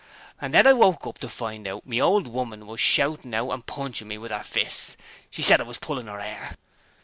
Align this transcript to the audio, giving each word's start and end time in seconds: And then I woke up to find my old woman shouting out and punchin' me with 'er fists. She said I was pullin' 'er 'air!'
And 0.39 0.51
then 0.51 0.65
I 0.65 0.73
woke 0.73 1.05
up 1.05 1.19
to 1.19 1.29
find 1.29 1.69
my 1.85 1.99
old 1.99 2.25
woman 2.25 2.75
shouting 2.75 3.35
out 3.35 3.51
and 3.51 3.63
punchin' 3.63 4.07
me 4.07 4.17
with 4.17 4.31
'er 4.31 4.41
fists. 4.41 4.97
She 5.29 5.43
said 5.43 5.61
I 5.61 5.63
was 5.65 5.77
pullin' 5.77 6.09
'er 6.09 6.19
'air!' 6.19 6.57